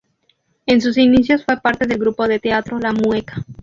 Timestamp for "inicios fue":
0.97-1.57